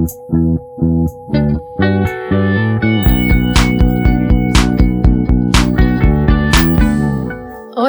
[0.00, 0.06] Oi,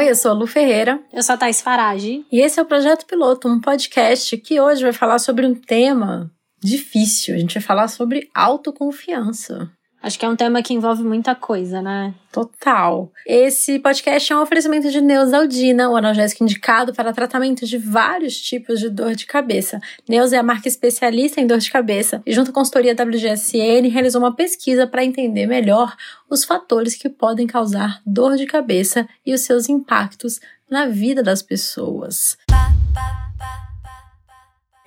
[0.10, 1.00] eu sou a Lu Ferreira.
[1.14, 2.26] Eu sou a Thais Farage.
[2.30, 6.30] E esse é o Projeto Piloto, um podcast que hoje vai falar sobre um tema
[6.62, 7.34] difícil.
[7.34, 9.72] A gente vai falar sobre autoconfiança.
[10.04, 12.12] Acho que é um tema que envolve muita coisa, né?
[12.32, 13.12] Total.
[13.24, 18.80] Esse podcast é um oferecimento de Neusaldina, o analgésico indicado para tratamento de vários tipos
[18.80, 19.80] de dor de cabeça.
[20.10, 24.22] Neus é a marca especialista em dor de cabeça e, junto à consultoria WGSN, realizou
[24.22, 25.96] uma pesquisa para entender melhor
[26.28, 31.44] os fatores que podem causar dor de cabeça e os seus impactos na vida das
[31.44, 32.38] pessoas.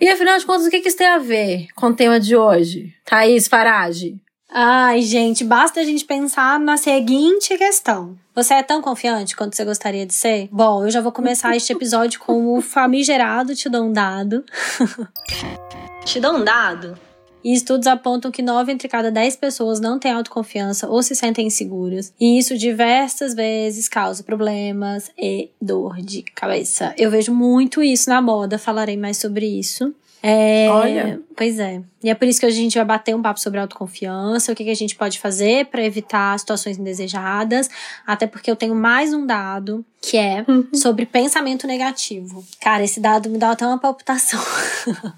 [0.01, 2.93] E afinal de contas, o que isso tem a ver com o tema de hoje?
[3.05, 4.24] Thaís Farage?
[4.57, 8.17] Ai, gente, basta a gente pensar na seguinte questão.
[8.37, 10.49] Você é tão confiante quanto você gostaria de ser?
[10.53, 14.45] Bom, eu já vou começar este episódio com o famigerado te dou um dado.
[16.07, 16.97] te dou um dado?
[17.43, 21.49] E estudos apontam que 9 entre cada 10 pessoas não têm autoconfiança ou se sentem
[21.49, 22.15] inseguras.
[22.21, 26.95] E isso diversas vezes causa problemas e dor de cabeça.
[26.97, 29.93] Eu vejo muito isso na moda, falarei mais sobre isso.
[30.27, 31.21] É, Olha.
[31.37, 31.83] Pois é.
[32.03, 34.55] E é por isso que hoje a gente vai bater um papo sobre autoconfiança, o
[34.55, 37.69] que, que a gente pode fazer para evitar situações indesejadas,
[38.07, 40.67] até porque eu tenho mais um dado que é Uhum.
[40.73, 42.43] sobre pensamento negativo.
[42.59, 44.41] Cara, esse dado me dá até uma palpitação.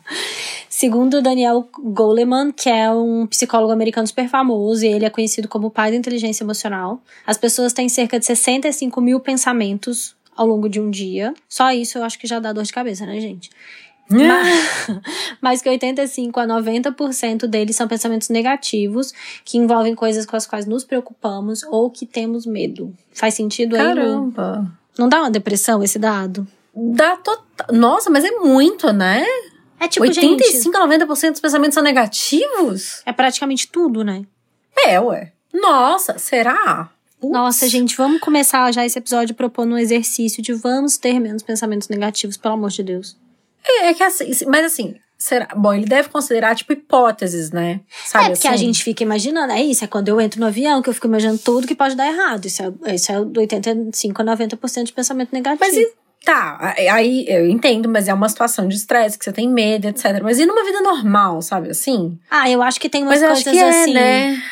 [0.69, 5.47] Segundo o Daniel Goleman, que é um psicólogo americano super famoso, e ele é conhecido
[5.47, 10.47] como o pai da inteligência emocional, as pessoas têm cerca de 65 mil pensamentos ao
[10.47, 11.33] longo de um dia.
[11.49, 13.51] Só isso eu acho que já dá dor de cabeça, né, gente?
[14.09, 15.01] Mas,
[15.41, 19.13] mas que 85 a 90% deles são pensamentos negativos,
[19.45, 22.95] que envolvem coisas com as quais nos preocupamos ou que temos medo.
[23.13, 23.83] Faz sentido aí?
[23.83, 24.71] Caramba.
[24.99, 26.47] Não dá uma depressão esse dado?
[26.75, 27.67] Dá total.
[27.73, 29.25] Nossa, mas é muito, né?
[29.79, 33.03] É tipo, gente, 85 a 90% dos pensamentos são negativos?
[33.05, 34.25] é praticamente tudo, né?
[34.77, 35.33] É, ué.
[35.53, 36.91] Nossa, será?
[37.21, 37.33] Putz.
[37.33, 41.89] Nossa, gente, vamos começar já esse episódio propondo um exercício de vamos ter menos pensamentos
[41.89, 43.17] negativos, pelo amor de Deus.
[43.69, 45.49] É, é que assim, mas assim, será?
[45.57, 47.81] Bom, ele deve considerar, tipo, hipóteses, né?
[48.05, 48.67] Sabe é, porque a assim?
[48.67, 51.39] gente fica imaginando, é isso, é quando eu entro no avião que eu fico imaginando
[51.39, 52.47] tudo que pode dar errado.
[52.47, 55.61] Isso é, isso é do 85 a 90% de pensamento negativo.
[55.61, 55.93] Mas e,
[56.25, 60.21] tá, aí eu entendo, mas é uma situação de estresse, que você tem medo, etc.
[60.23, 62.19] Mas e numa vida normal, sabe assim?
[62.31, 63.95] Ah, eu acho que tem umas Mas coisas que é, assim.
[63.95, 64.43] né?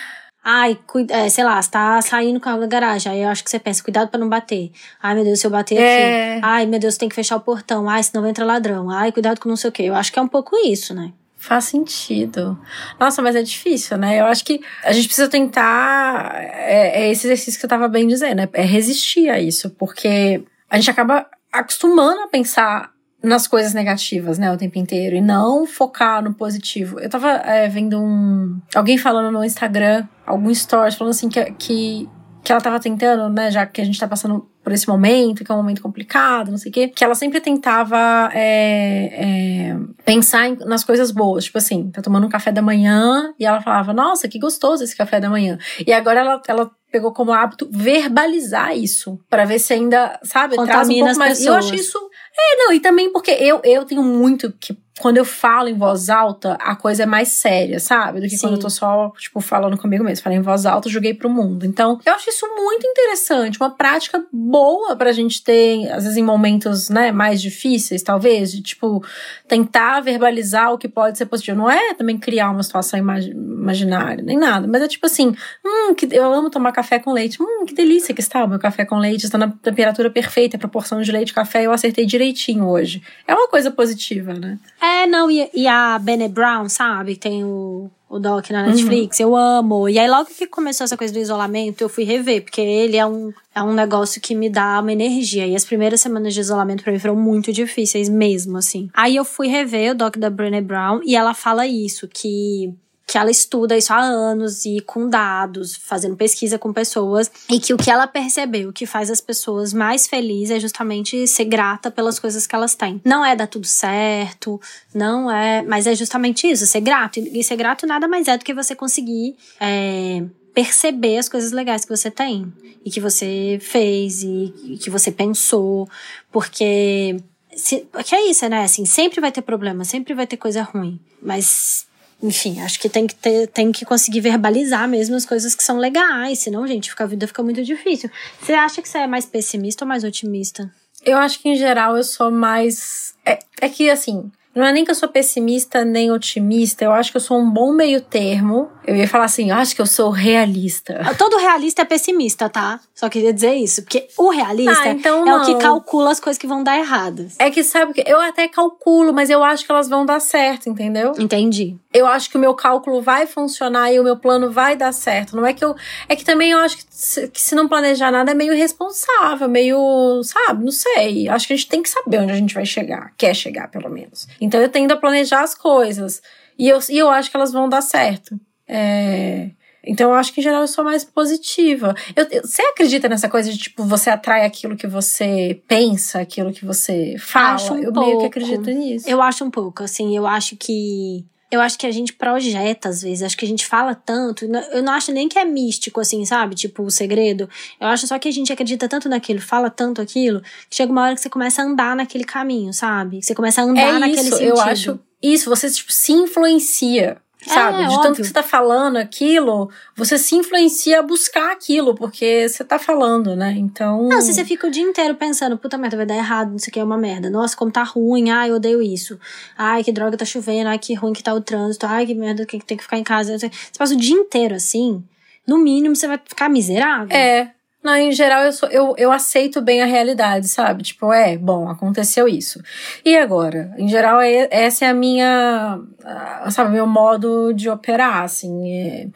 [0.47, 3.11] Ai, cuida, é, sei lá, você tá saindo com da garagem.
[3.11, 4.71] Aí eu acho que você pensa, cuidado pra não bater.
[5.03, 6.33] Ai, meu Deus, se eu bater É.
[6.35, 6.41] aqui.
[6.45, 7.89] Ai, meu Deus, tem que fechar o portão.
[7.89, 8.91] Ai, senão entra ladrão.
[8.91, 9.85] Ai, cuidado com não sei o quê.
[9.85, 11.13] Eu acho que é um pouco isso, né?
[11.39, 12.59] Faz sentido.
[13.01, 14.21] Nossa, mas é difícil, né?
[14.21, 16.33] Eu acho que a gente precisa tentar.
[16.43, 18.49] É, é esse exercício que eu tava bem dizendo, né?
[18.53, 22.91] É resistir a isso, porque a gente acaba acostumando a pensar
[23.25, 27.01] nas coisas negativas, né, o tempo inteiro, e não focar no positivo.
[27.01, 28.61] Eu tava é, vendo um.
[28.75, 32.09] Alguém falando no Instagram, algum stories, falando assim que, que,
[32.43, 35.53] que ela tava tentando, né, já que a gente tá passando por esse momento, que
[35.53, 39.77] é um momento complicado, não sei o quê, que ela sempre tentava é, é,
[40.07, 41.45] pensar em- nas coisas boas.
[41.45, 44.97] Tipo assim, tá tomando um café da manhã e ela falava, nossa, que gostoso esse
[44.97, 45.59] café da manhã.
[45.87, 50.69] E agora ela, ela pegou como hábito verbalizar isso, pra ver se ainda, sabe, traz
[50.69, 51.41] um Contamina pouco mais.
[51.41, 51.87] E eu acho pessoas.
[51.89, 51.99] isso.
[52.37, 54.77] É, não, e também porque eu, eu tenho muito que.
[55.01, 58.21] Quando eu falo em voz alta, a coisa é mais séria, sabe?
[58.21, 58.47] Do que Sim.
[58.47, 60.23] quando eu tô só, tipo, falando comigo mesmo.
[60.23, 61.67] Falei em voz alta, joguei pro mundo.
[61.67, 63.59] Então, eu acho isso muito interessante.
[63.61, 68.63] Uma prática boa pra gente ter, às vezes, em momentos, né, mais difíceis, talvez, de,
[68.63, 69.05] tipo,
[69.49, 71.59] tentar verbalizar o que pode ser positivo.
[71.59, 74.69] Não é também criar uma situação imagi- imaginária, nem nada.
[74.69, 75.35] Mas é tipo assim,
[75.65, 77.43] hum, que, eu amo tomar café com leite.
[77.43, 79.25] Hum, que delícia que está o meu café com leite.
[79.25, 83.03] Está na temperatura perfeita, a proporção de leite e café eu acertei direitinho hoje.
[83.27, 84.57] É uma coisa positiva, né?
[84.85, 87.17] É, não, e, e a Bene Brown, sabe?
[87.17, 88.57] Tem o, o doc Uhum.
[88.57, 89.89] na Netflix, eu amo.
[89.89, 93.07] E aí, logo que começou essa coisa do isolamento, eu fui rever, porque ele é
[93.07, 95.47] um, é um negócio que me dá uma energia.
[95.47, 98.91] E as primeiras semanas de isolamento pra mim foram muito difíceis mesmo, assim.
[98.93, 102.73] Aí eu fui rever o doc da Brené Brown e ela fala isso, que
[103.07, 107.75] que ela estuda isso há anos e com dados, fazendo pesquisa com pessoas, e que
[107.75, 112.19] o que ela percebeu que faz as pessoas mais felizes é justamente ser grata pelas
[112.19, 113.01] coisas que elas têm.
[113.05, 114.61] Não é dar tudo certo,
[114.95, 117.19] não é, mas é justamente isso, ser grato.
[117.21, 120.25] E ser grato nada mais é do que você conseguir é,
[120.55, 122.51] perceber as coisas legais que você tem
[122.85, 125.89] e que você fez e, que você pensou,
[126.31, 127.17] porque
[127.55, 128.65] se, que é isso, né?
[128.65, 131.87] Assim, sempre vai ter problema, sempre vai ter coisa ruim, mas
[132.23, 135.79] enfim, acho que tem que ter, tem que conseguir verbalizar mesmo as coisas que são
[135.79, 138.11] legais, senão, gente, fica, a vida fica muito difícil.
[138.41, 140.71] Você acha que você é mais pessimista ou mais otimista?
[141.05, 143.15] Eu acho que em geral eu sou mais.
[143.27, 147.11] É, é que assim, Não é nem que eu sou pessimista nem otimista, eu acho
[147.11, 148.69] que eu sou um bom meio termo.
[148.87, 151.01] Eu ia falar assim, eu acho que eu sou realista.
[151.17, 152.79] Todo realista é pessimista, tá?
[152.95, 153.83] Só queria dizer isso.
[153.83, 155.43] Porque o realista Ah, então é não.
[155.43, 157.35] o que calcula as coisas que vão dar erradas.
[157.39, 160.69] É que sabe que eu até calculo, mas eu acho que elas vão dar certo,
[160.69, 161.13] entendeu?
[161.19, 161.77] Entendi.
[161.93, 165.35] Eu acho que o meu cálculo vai funcionar e o meu plano vai dar certo.
[165.35, 165.75] Não é que eu.
[166.09, 169.49] É que também eu acho que se, que se não planejar nada é meio irresponsável,
[169.49, 170.21] meio.
[170.25, 170.65] Sabe?
[170.65, 171.29] Não sei.
[171.29, 173.13] Acho que a gente tem que saber onde a gente vai chegar.
[173.17, 174.27] Quer chegar, pelo menos.
[174.45, 176.21] Então eu tendo a planejar as coisas.
[176.59, 178.39] E eu, e eu acho que elas vão dar certo.
[178.69, 179.51] É.
[179.87, 181.95] Então eu acho que em geral eu sou mais positiva.
[182.17, 186.53] Eu, eu- você acredita nessa coisa de tipo você atrai aquilo que você pensa, aquilo
[186.53, 187.55] que você fala?
[187.57, 188.27] Acho um eu meio que pouco.
[188.27, 189.09] acredito nisso.
[189.09, 191.25] Eu acho um pouco, assim, eu acho que.
[191.51, 194.45] Eu acho que a gente projeta às vezes, acho que a gente fala tanto.
[194.45, 196.55] Eu não acho nem que é místico, assim, sabe?
[196.55, 197.49] Tipo, o segredo.
[197.81, 201.03] Eu acho só que a gente acredita tanto naquilo, fala tanto aquilo, que chega uma
[201.03, 203.23] hora que você começa a andar naquele caminho, sabe?
[203.23, 204.49] Você começa a andar é naquele isso, sentido.
[204.49, 207.83] eu acho isso, você tipo, se influencia, sabe?
[207.83, 208.15] É, de tanto óbvio.
[208.17, 213.37] que você tá falando aquilo, você se influencia a buscar aquilo, porque você tá falando,
[213.37, 213.55] né?
[213.57, 214.09] Então.
[214.09, 216.71] Não, se você fica o dia inteiro pensando, puta merda, vai dar errado, não sei
[216.71, 217.31] o que, é uma merda.
[217.31, 219.19] Nossa, como tá ruim, ai, eu odeio isso.
[219.57, 222.45] Ai, que droga tá chovendo, ai, que ruim que tá o trânsito, ai, que merda,
[222.45, 223.39] que tem que ficar em casa.
[223.39, 225.03] Você passa o dia inteiro assim,
[225.47, 227.17] no mínimo você vai ficar miserável.
[227.17, 227.54] É.
[227.85, 230.83] Não, em geral eu, sou, eu, eu aceito bem a realidade, sabe?
[230.83, 232.61] Tipo, é, bom, aconteceu isso.
[233.05, 233.75] E agora?
[233.77, 238.71] Em geral, é, essa é a minha, ah, sabe, meu modo de operar, assim.
[238.73, 239.07] é.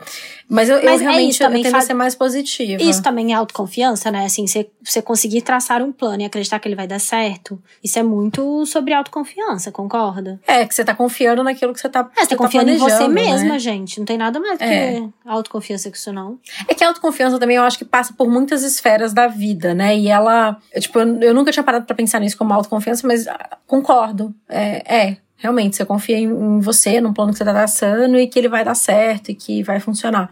[0.51, 2.83] Mas eu, eu Mas é isso realmente eu também, tendo a faz- ser mais positiva.
[2.83, 4.25] Isso também é autoconfiança, né?
[4.25, 7.61] Assim, você, conseguir traçar um plano e acreditar que ele vai dar certo.
[7.85, 10.41] Isso é muito sobre autoconfiança, concorda?
[10.47, 13.07] É, que você tá confiando naquilo que você tá É, você tá confiando em você
[13.09, 13.15] né?
[13.15, 13.99] mesma, gente.
[13.99, 15.01] Não tem nada mais É.
[15.01, 16.39] que autoconfiança que isso, não.
[16.67, 19.97] É que a autoconfiança também eu acho que passa por muitas esferas da vida, né?
[19.97, 23.27] E ela, eu, tipo, eu, eu nunca tinha parado pra pensar nisso como autoconfiança, mas
[23.27, 24.35] ah, concordo.
[24.49, 28.27] É, é, realmente, você confia em, em você, num plano que você tá traçando e
[28.27, 30.31] que ele vai dar certo e que vai funcionar.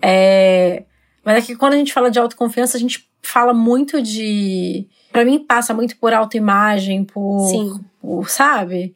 [0.00, 0.84] É,
[1.24, 4.86] mas é que quando a gente fala de autoconfiança, a gente fala muito de.
[5.12, 7.48] Pra mim, passa muito por autoimagem, por.
[7.48, 7.80] Sim.
[8.00, 8.94] por sabe?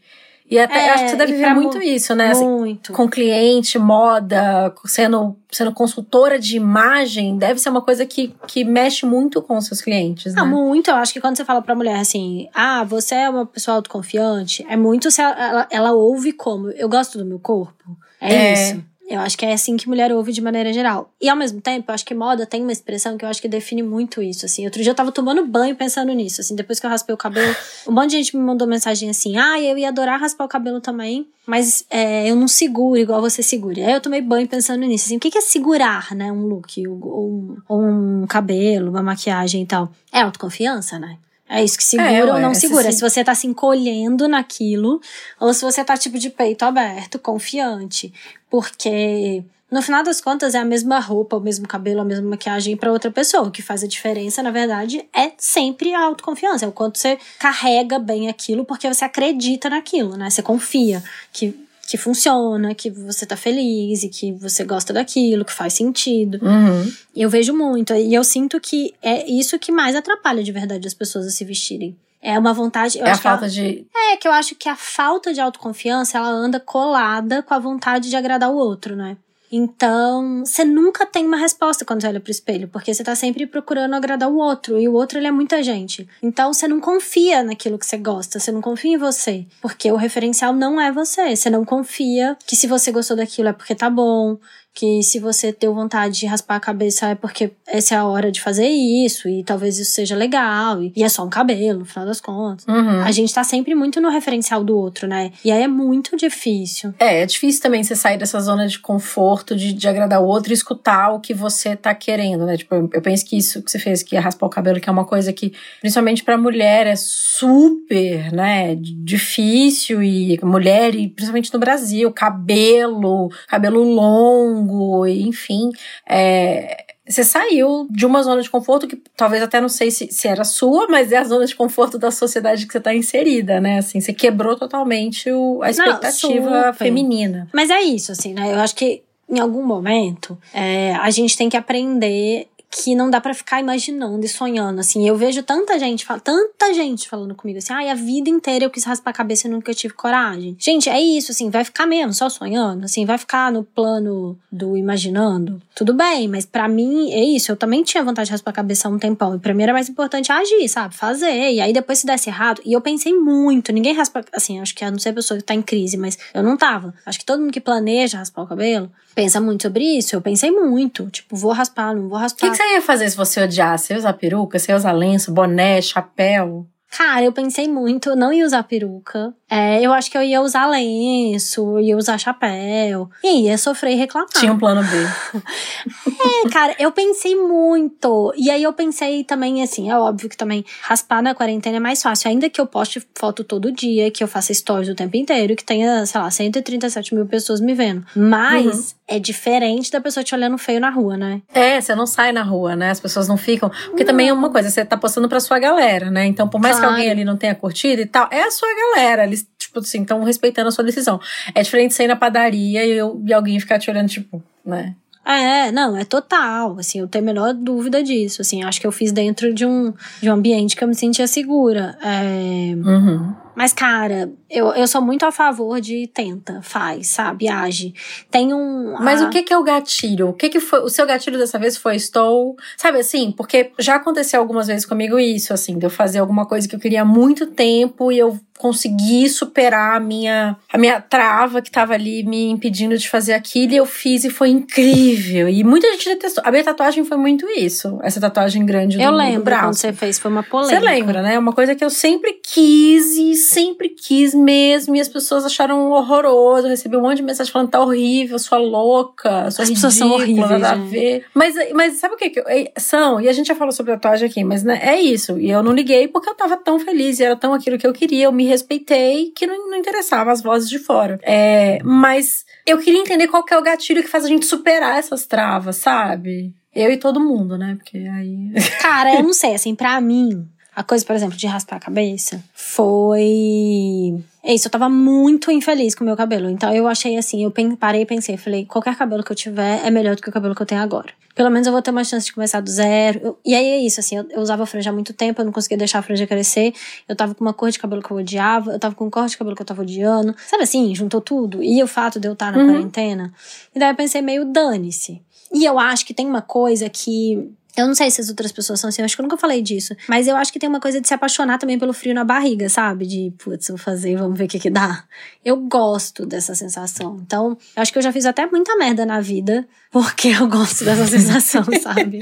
[0.51, 2.31] E até É, acho que você deve ver muito mu- isso, né?
[2.33, 2.93] Assim, Muito.
[2.93, 9.07] com cliente, moda, sendo, sendo consultora de imagem, deve ser uma coisa que, que mexe
[9.07, 10.41] muito com os seus clientes, né?
[10.43, 10.91] Ah, muito.
[10.91, 14.67] Eu acho que quando você fala pra mulher assim, ah, você é uma pessoa autoconfiante,
[14.69, 17.97] é muito se ela, ela, ela ouve como, eu gosto do meu corpo.
[18.21, 18.53] É, É.
[18.53, 18.85] isso.
[19.11, 21.11] Eu acho que é assim que mulher ouve de maneira geral.
[21.21, 23.49] E ao mesmo tempo, eu acho que moda tem uma expressão que eu acho que
[23.49, 24.65] define muito isso, assim.
[24.65, 27.53] Outro dia eu tava tomando banho pensando nisso, assim, depois que eu raspei o cabelo,
[27.89, 30.81] um monte de gente me mandou mensagem assim, ah, eu ia adorar raspar o cabelo
[30.81, 33.85] também, mas é, eu não seguro igual você segura.
[33.85, 37.01] Aí eu tomei banho pensando nisso, assim, o que é segurar, né, um look, ou,
[37.05, 39.91] ou um- ou um cabelo, uma maquiagem e tal?
[40.13, 41.17] É autoconfiança, né?
[41.53, 42.85] É isso que segura É, ou não se segura.
[42.93, 45.01] se- Se você tá se encolhendo naquilo,
[45.41, 48.13] ou se você tá tipo de peito aberto, confiante.
[48.49, 52.77] Porque no final das contas é a mesma roupa, o mesmo cabelo, a mesma maquiagem
[52.77, 53.49] para outra pessoa.
[53.49, 56.65] O que faz a diferença, na verdade, é sempre a autoconfiança.
[56.65, 60.31] É o quanto você carrega bem aquilo porque você acredita naquilo, né?
[60.31, 61.55] Você confia que,
[61.91, 66.39] que funciona, que você tá feliz e que você gosta daquilo, que faz sentido.
[66.41, 66.93] Uhum.
[67.17, 67.93] Eu vejo muito.
[67.95, 71.45] E eu sinto que é isso que mais atrapalha de verdade as pessoas a se
[71.45, 71.97] vestirem.
[72.23, 72.99] É uma vontade.
[72.99, 73.87] Eu É a acho que a- falta de.
[74.13, 78.09] é que eu acho que a falta de autoconfiança ela anda colada com a vontade
[78.11, 79.17] de agradar o outro, né?
[79.51, 83.47] Então, você nunca tem uma resposta quando você olha pro espelho, porque você tá sempre
[83.47, 86.09] procurando agradar o outro, e o outro ele é muita gente.
[86.23, 89.97] Então, você não confia naquilo que você gosta, você não confia em você, porque o
[89.97, 91.35] referencial não é você.
[91.35, 94.39] Você não confia que se você gostou daquilo é porque tá bom,
[94.75, 98.31] que se você deu vontade de raspar a cabeça é porque essa é a hora
[98.31, 101.85] de fazer isso, e talvez isso seja legal, e e é só um cabelo, no
[101.87, 102.67] final das contas.
[102.67, 103.03] Uhum.
[103.03, 105.33] A gente tá sempre muito no referencial do outro, né?
[105.43, 106.93] E aí é muito difícil.
[106.99, 110.53] É, é difícil também você sair dessa zona de conforto, de, de agradar o outro
[110.53, 112.59] e escutar o que você tá querendo, né?
[112.59, 114.91] Tipo, eu, eu penso que isso que você fez, que é raspar o cabelo, que
[114.91, 118.77] é uma coisa que, principalmente pra mulher, é super, né?
[118.77, 124.60] Difícil e mulher, e principalmente no Brasil, cabelo, cabelo longo,
[125.07, 125.71] e, enfim.
[126.09, 130.29] É, você saiu de uma zona de conforto que talvez até não sei se, se
[130.29, 133.79] era sua, mas é a zona de conforto da sociedade que você tá inserida, né?
[133.79, 136.75] Assim, você quebrou totalmente o, a expectativa super.
[136.75, 137.49] feminina.
[137.53, 138.53] Mas é isso, assim, né?
[138.53, 143.21] Eu acho que em algum momento é, a gente tem que aprender que não dá
[143.21, 145.07] para ficar imaginando e sonhando, assim.
[145.07, 148.85] Eu vejo tanta gente, tanta gente falando comigo assim, ai, a vida inteira eu quis
[148.85, 150.57] raspar a cabeça e nunca tive coragem.
[150.59, 154.77] Gente, é isso, assim, vai ficar mesmo só sonhando, assim, vai ficar no plano do
[154.77, 155.61] imaginando.
[155.75, 158.87] Tudo bem, mas para mim é isso, eu também tinha vontade de raspar a cabeça
[158.87, 159.35] há um tempão.
[159.35, 160.95] E pra mim era mais importante agir, sabe?
[160.95, 161.53] Fazer.
[161.53, 164.85] E aí depois se desse errado, e eu pensei muito, ninguém raspa, assim, acho que
[164.85, 166.95] a não ser a pessoa que tá em crise, mas eu não tava.
[167.05, 170.15] Acho que todo mundo que planeja raspar o cabelo pensa muito sobre isso.
[170.15, 172.47] Eu pensei muito, tipo, vou raspar, não vou raspar.
[172.47, 173.87] O que, que você ia fazer se você odiasse?
[173.87, 174.59] Você ia usar peruca?
[174.59, 176.67] Você ia usar lenço, boné, chapéu?
[176.91, 179.33] Cara, eu pensei muito, eu não ia usar peruca.
[179.49, 183.09] É, eu acho que eu ia usar lenço, ia usar chapéu.
[183.23, 184.29] E ia sofrer e reclamar.
[184.29, 184.97] Tinha um plano B.
[186.47, 188.33] é, cara, eu pensei muito.
[188.37, 192.03] E aí eu pensei também, assim, é óbvio que também raspar na quarentena é mais
[192.03, 192.29] fácil.
[192.31, 195.65] Ainda que eu poste foto todo dia, que eu faça stories o tempo inteiro, que
[195.65, 198.05] tenha, sei lá, 137 mil pessoas me vendo.
[198.15, 199.17] Mas uhum.
[199.17, 201.43] é diferente da pessoa te olhando feio na rua, né?
[201.53, 202.91] É, você não sai na rua, né?
[202.91, 203.69] As pessoas não ficam.
[203.69, 204.13] Porque não.
[204.13, 206.27] também é uma coisa, você tá postando pra sua galera, né?
[206.27, 206.80] Então, por mais.
[206.81, 209.25] Que alguém ali não tenha curtido e tal, é a sua galera.
[209.25, 211.21] Eles, tipo assim, estão respeitando a sua decisão.
[211.55, 214.95] É diferente sair na padaria e, eu, e alguém ficar te olhando, tipo, né?
[215.25, 218.91] É, não, é total, assim, eu tenho a menor dúvida disso, assim, acho que eu
[218.91, 221.97] fiz dentro de um, de um ambiente que eu me sentia segura.
[222.03, 222.75] É...
[222.75, 223.35] Uhum.
[223.55, 227.95] Mas, cara, eu, eu sou muito a favor de tenta, faz, sabe, age.
[228.31, 228.97] Tem um.
[229.01, 230.29] Mas o que, que é o gatilho?
[230.29, 230.81] O que, que foi?
[230.81, 232.57] O seu gatilho dessa vez foi estou.
[232.77, 233.33] Sabe assim?
[233.33, 236.81] Porque já aconteceu algumas vezes comigo isso, assim, de eu fazer alguma coisa que eu
[236.81, 241.95] queria há muito tempo e eu consegui superar a minha, a minha trava que tava
[241.95, 245.49] ali me impedindo de fazer aquilo e eu fiz e foi incrível.
[245.49, 246.45] E muita gente detestou.
[246.47, 247.99] A minha tatuagem foi muito isso.
[248.03, 249.65] Essa tatuagem grande do, eu lembro do braço.
[249.65, 250.79] quando você fez, foi uma polêmica.
[250.79, 251.39] Você lembra, né?
[251.39, 254.95] Uma coisa que eu sempre quis e sempre quis mesmo.
[254.95, 256.67] E as pessoas acharam horroroso.
[256.67, 259.95] Eu recebi um monte de mensagem falando tá horrível, sua louca, sua as ridícula, pessoas
[259.95, 261.25] são horríveis, nada a ver.
[261.35, 263.21] Mas, mas sabe o que, que são?
[263.21, 265.39] E a gente já falou sobre tatuagem aqui, mas né, é isso.
[265.39, 267.93] E eu não liguei porque eu tava tão feliz e era tão aquilo que eu
[267.93, 268.25] queria.
[268.25, 271.19] Eu me respeitei que não, não interessava as vozes de fora.
[271.23, 274.99] É, mas eu queria entender qual que é o gatilho que faz a gente superar
[274.99, 276.55] essas travas, sabe?
[276.75, 277.75] Eu e todo mundo, né?
[277.77, 278.53] Porque aí.
[278.81, 280.49] Cara, eu não sei, assim, pra mim,
[280.81, 284.19] a coisa, por exemplo, de raspar a cabeça foi.
[284.43, 286.49] É isso, eu tava muito infeliz com o meu cabelo.
[286.49, 289.91] Então eu achei assim, eu parei e pensei, falei, qualquer cabelo que eu tiver é
[289.91, 291.13] melhor do que o cabelo que eu tenho agora.
[291.35, 293.21] Pelo menos eu vou ter uma chance de começar do zero.
[293.23, 295.53] Eu, e aí é isso, assim, eu, eu, usava franja há muito tempo, eu não
[295.53, 296.73] conseguia deixar a franja crescer.
[297.07, 299.33] Eu tava com uma cor de cabelo que eu odiava, eu tava com um corte
[299.33, 300.35] de cabelo que eu tava odiando.
[300.49, 301.63] Sabe assim, juntou tudo.
[301.63, 302.69] E o fato de eu estar na uhum.
[302.69, 303.35] quarentena.
[303.75, 305.21] E daí eu pensei meio, dane-se.
[305.53, 308.81] E eu acho que tem uma coisa que eu não sei se as outras pessoas
[308.81, 309.95] são assim, eu acho que eu nunca falei disso.
[310.09, 312.69] Mas eu acho que tem uma coisa de se apaixonar também pelo frio na barriga,
[312.69, 313.07] sabe?
[313.07, 315.05] De, putz, vou fazer, vamos ver o que que dá.
[315.45, 317.21] Eu gosto dessa sensação.
[317.25, 320.85] Então, eu acho que eu já fiz até muita merda na vida, porque eu gosto
[320.85, 322.21] dessa sensação, sabe?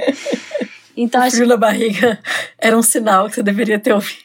[0.96, 1.50] Então, o frio acho...
[1.50, 2.18] na barriga
[2.58, 4.18] era um sinal que você deveria ter ouvido.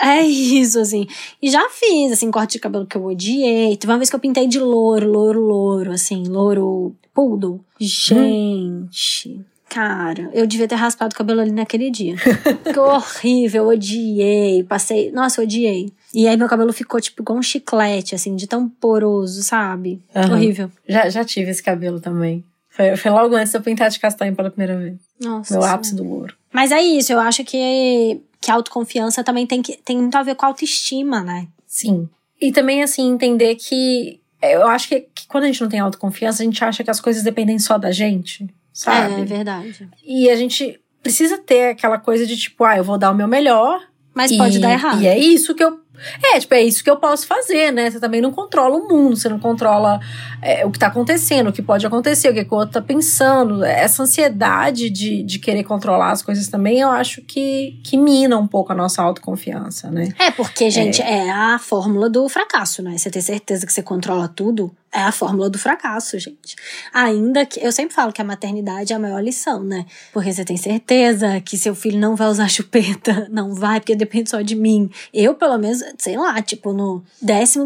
[0.00, 1.06] É isso, assim.
[1.40, 3.76] E já fiz, assim, corte de cabelo que eu odiei.
[3.76, 7.64] Teve uma vez que eu pintei de louro, louro, louro, assim, louro poodle.
[7.78, 9.28] Gente...
[9.28, 9.44] Hum.
[9.68, 12.14] Cara, eu devia ter raspado o cabelo ali naquele dia.
[12.72, 14.62] que horrível, odiei.
[14.62, 15.10] Passei.
[15.10, 15.92] Nossa, odiei.
[16.14, 20.00] E aí meu cabelo ficou tipo igual um chiclete, assim, de tão poroso, sabe?
[20.14, 20.32] Uhum.
[20.32, 20.70] Horrível.
[20.88, 22.44] Já, já tive esse cabelo também.
[22.70, 24.96] Foi, foi logo antes de eu pintar de castanho pela primeira vez.
[25.20, 25.54] Nossa.
[25.54, 26.34] Meu ápice do ouro.
[26.52, 30.22] Mas é isso, eu acho que, que a autoconfiança também tem, que, tem muito a
[30.22, 31.48] ver com a autoestima, né?
[31.66, 32.08] Sim.
[32.40, 34.20] E também, assim, entender que.
[34.40, 37.00] Eu acho que, que quando a gente não tem autoconfiança, a gente acha que as
[37.00, 38.46] coisas dependem só da gente
[38.76, 39.14] sabe?
[39.14, 39.88] É, é verdade.
[40.04, 43.26] E a gente precisa ter aquela coisa de tipo, ah, eu vou dar o meu
[43.26, 43.80] melhor.
[44.14, 45.00] Mas e, pode dar errado.
[45.00, 45.80] E é isso que eu
[46.22, 47.90] é, tipo, é isso que eu posso fazer, né?
[47.90, 49.98] Você também não controla o mundo, você não controla
[50.42, 52.82] é, o que tá acontecendo, o que pode acontecer, o que, que o outro tá
[52.82, 53.64] pensando.
[53.64, 58.46] Essa ansiedade de, de querer controlar as coisas também, eu acho que, que mina um
[58.46, 60.12] pouco a nossa autoconfiança, né?
[60.18, 62.98] É, porque, gente, é, é a fórmula do fracasso, né?
[62.98, 66.56] Você ter certeza que você controla tudo é a fórmula do fracasso, gente.
[66.92, 67.60] Ainda que.
[67.60, 69.84] Eu sempre falo que a maternidade é a maior lição, né?
[70.10, 74.30] Porque você tem certeza que seu filho não vai usar chupeta, não vai, porque depende
[74.30, 74.90] só de mim.
[75.12, 77.04] Eu, pelo menos, sei lá, tipo, no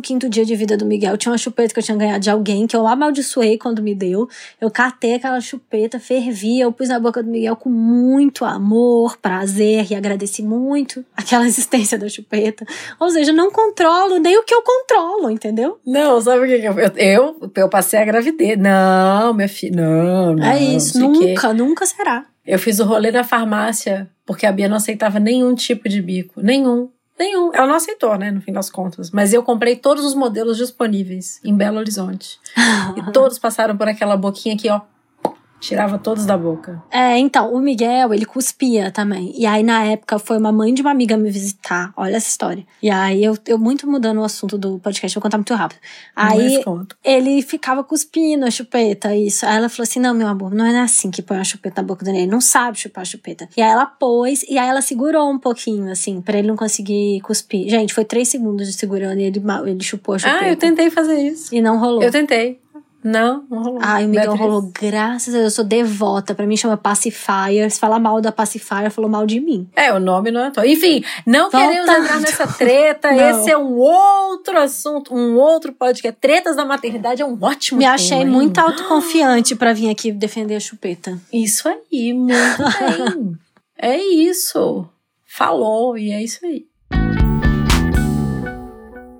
[0.02, 2.66] 15 dia de vida do Miguel, tinha uma chupeta que eu tinha ganhado de alguém
[2.66, 4.28] que eu amaldiçoei quando me deu.
[4.60, 9.86] Eu catei aquela chupeta, fervia, eu pus na boca do Miguel com muito amor, prazer
[9.90, 12.66] e agradeci muito aquela existência da chupeta.
[12.98, 15.78] Ou seja, não controlo nem o que eu controlo, entendeu?
[15.86, 17.19] Não, sabe o que eu, eu,
[17.54, 18.58] eu passei a gravidez.
[18.58, 20.46] Não, minha filha, não, não.
[20.46, 22.26] É isso, nunca, nunca será.
[22.46, 26.40] Eu fiz o rolê na farmácia porque a Bia não aceitava nenhum tipo de bico,
[26.40, 26.88] nenhum.
[27.18, 27.52] Nenhum.
[27.52, 29.10] Ela não aceitou, né, no fim das contas.
[29.10, 32.38] Mas eu comprei todos os modelos disponíveis em Belo Horizonte.
[32.96, 34.80] e todos passaram por aquela boquinha aqui, ó.
[35.60, 36.82] Tirava todos da boca.
[36.90, 39.32] É, então, o Miguel, ele cuspia também.
[39.36, 41.92] E aí, na época, foi uma mãe de uma amiga me visitar.
[41.96, 42.66] Olha essa história.
[42.82, 45.78] E aí, eu, eu muito mudando o assunto do podcast, vou contar muito rápido.
[46.16, 46.62] Aí,
[47.04, 49.44] ele ficava cuspindo a chupeta, isso.
[49.44, 51.86] Aí ela falou assim: não, meu amor, não é assim que põe a chupeta na
[51.86, 52.18] boca dele.
[52.18, 53.48] Ele não sabe chupar a chupeta.
[53.56, 57.20] E aí, ela pôs, e aí ela segurou um pouquinho, assim, pra ele não conseguir
[57.20, 57.68] cuspir.
[57.68, 60.44] Gente, foi três segundos de segurando e ele, ele chupou a chupeta.
[60.44, 61.54] Ah, eu tentei fazer isso.
[61.54, 62.02] E não rolou.
[62.02, 62.58] Eu tentei.
[63.02, 63.78] Não, não rolou.
[63.82, 66.34] Ai, o Miguel rolou, graças a Deus, eu sou devota.
[66.34, 67.70] Pra mim chama Pacifier.
[67.70, 69.68] Se falar mal da Pacifier, falou mal de mim.
[69.74, 70.64] É, o nome não é tão.
[70.64, 71.58] Enfim, não Volta.
[71.66, 73.10] queremos entrar nessa treta.
[73.10, 73.40] Não.
[73.40, 76.18] Esse é um outro assunto, um outro podcast.
[76.20, 78.26] Tretas da maternidade é um ótimo Me tema, achei hein?
[78.26, 81.18] muito autoconfiante para vir aqui defender a chupeta.
[81.32, 82.34] Isso aí, muito
[83.16, 83.36] bem.
[83.78, 84.86] é isso.
[85.26, 86.66] Falou, e é isso aí.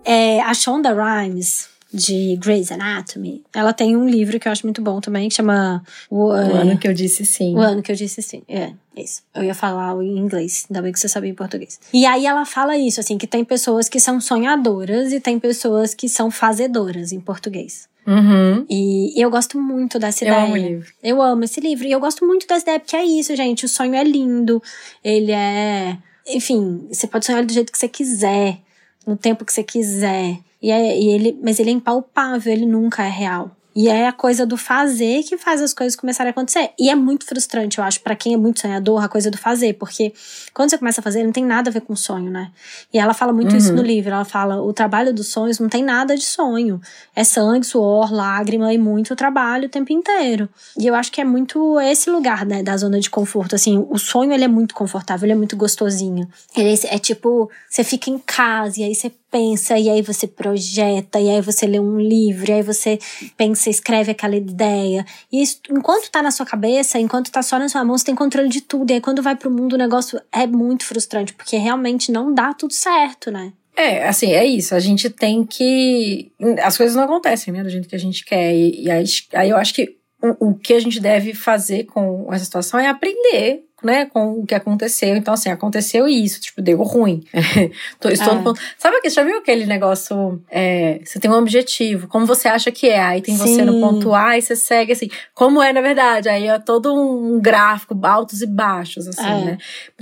[0.04, 4.80] É, a Shonda Rhimes de Grey's Anatomy, ela tem um livro que eu acho muito
[4.80, 7.56] bom também, que chama O, o Ano Que Eu Disse Sim.
[7.56, 9.22] O Ano Que Eu Disse Sim, é, isso.
[9.34, 11.80] Eu ia falar em inglês, ainda bem que você sabia em português.
[11.92, 15.92] E aí ela fala isso, assim, que tem pessoas que são sonhadoras e tem pessoas
[15.92, 17.88] que são fazedoras em português.
[18.06, 18.64] Uhum.
[18.68, 20.44] E eu gosto muito dessa eu ideia.
[20.44, 20.92] Amo o livro.
[21.02, 21.86] Eu amo esse livro.
[21.86, 23.64] E eu gosto muito dessa ideia, porque é isso, gente.
[23.64, 24.62] O sonho é lindo.
[25.04, 25.96] Ele é.
[26.26, 28.58] Enfim, você pode sonhar do jeito que você quiser,
[29.06, 30.38] no tempo que você quiser.
[30.62, 33.56] E, é, e ele, mas ele é impalpável, ele nunca é real.
[33.74, 36.70] E é a coisa do fazer que faz as coisas começarem a acontecer.
[36.78, 39.74] E é muito frustrante, eu acho, para quem é muito sonhador, a coisa do fazer,
[39.74, 40.12] porque
[40.52, 42.50] quando você começa a fazer, não tem nada a ver com sonho, né?
[42.92, 43.56] E ela fala muito uhum.
[43.56, 44.12] isso no livro.
[44.12, 46.80] Ela fala: o trabalho dos sonhos não tem nada de sonho.
[47.14, 50.48] É sangue, suor, lágrima e muito trabalho o tempo inteiro.
[50.76, 53.54] E eu acho que é muito esse lugar, né, da zona de conforto.
[53.54, 56.28] Assim, o sonho ele é muito confortável, ele é muito gostosinho.
[56.56, 60.26] Ele é, é tipo, você fica em casa e aí você pensa, e aí você
[60.26, 62.98] projeta, e aí você lê um livro, e aí você
[63.36, 65.04] pensa, escreve aquela ideia.
[65.32, 68.14] E isso, enquanto tá na sua cabeça, enquanto tá só na sua mão, você tem
[68.14, 68.90] controle de tudo.
[68.90, 72.52] E aí quando vai pro mundo, o negócio é muito frustrante, porque realmente não dá
[72.52, 73.52] tudo certo, né?
[73.76, 74.74] É, assim, é isso.
[74.74, 76.30] A gente tem que.
[76.62, 77.62] As coisas não acontecem, né?
[77.62, 78.54] Do jeito que a gente quer.
[78.54, 82.28] E, e aí, aí eu acho que o, o que a gente deve fazer com
[82.32, 85.16] essa situação é aprender né, com o que aconteceu.
[85.16, 87.24] Então, assim, aconteceu isso, tipo, deu ruim.
[88.10, 88.60] estou no ponto.
[88.78, 90.42] Sabe que já viu aquele negócio?
[90.50, 93.42] É, você tem um objetivo, como você acha que é, aí tem Sim.
[93.42, 96.28] você no ponto A e você segue assim, como é na verdade.
[96.28, 99.44] Aí é todo um gráfico, altos e baixos, assim, é.
[99.44, 99.58] né?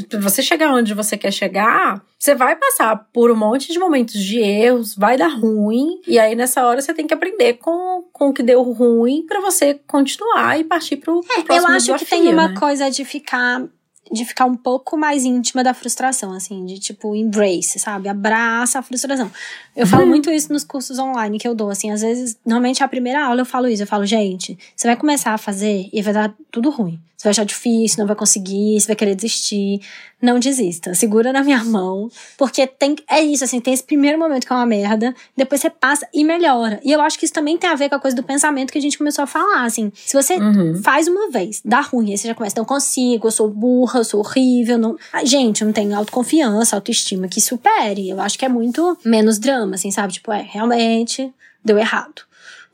[0.08, 4.20] Pra você chegar onde você quer chegar, você vai passar por um monte de momentos
[4.20, 8.30] de erros, vai dar ruim, e aí nessa hora você tem que aprender com, com
[8.30, 11.86] o que deu ruim para você continuar e partir pro, pro é, próximo Eu acho
[11.86, 12.54] desafio, que tem uma né?
[12.58, 13.62] coisa de ficar
[14.10, 18.08] de ficar um pouco mais íntima da frustração, assim, de tipo, embrace, sabe?
[18.08, 19.30] Abraça a frustração.
[19.76, 20.08] Eu falo uhum.
[20.08, 23.42] muito isso nos cursos online que eu dou, assim, às vezes, normalmente a primeira aula
[23.42, 26.70] eu falo isso, eu falo, gente, você vai começar a fazer e vai dar tudo
[26.70, 26.98] ruim.
[27.16, 29.80] Você vai achar difícil, não vai conseguir, você vai querer desistir.
[30.20, 30.94] Não desista.
[30.94, 32.10] Segura na minha mão.
[32.36, 35.70] Porque tem, é isso, assim, tem esse primeiro momento que é uma merda, depois você
[35.70, 36.80] passa e melhora.
[36.84, 38.78] E eu acho que isso também tem a ver com a coisa do pensamento que
[38.78, 39.92] a gente começou a falar, assim.
[39.94, 40.80] Se você uhum.
[40.82, 44.04] faz uma vez, dá ruim, aí você já começa, não consigo, eu sou burra, eu
[44.04, 44.76] sou horrível.
[44.76, 44.96] Não...
[45.24, 48.08] gente, eu não tenho autoconfiança, autoestima que supere.
[48.08, 50.14] Eu acho que é muito menos drama, assim, sabe?
[50.14, 51.32] Tipo, é, realmente
[51.64, 52.27] deu errado.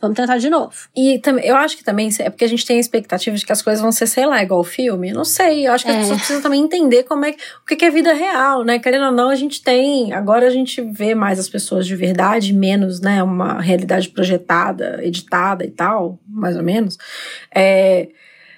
[0.05, 0.71] Vamos tentar de novo.
[0.95, 3.53] E também, eu acho que também é porque a gente tem a expectativa de que
[3.53, 5.13] as coisas vão ser, sei lá, igual o filme.
[5.13, 5.67] Não sei.
[5.67, 5.95] Eu acho que é.
[5.95, 8.79] as pessoas precisam também entender como é o que é vida real, né?
[8.79, 10.13] Querendo ou não, a gente tem.
[10.13, 13.23] Agora a gente vê mais as pessoas de verdade, menos, né?
[13.23, 16.99] Uma realidade projetada, editada e tal, mais ou menos.
[17.55, 18.09] É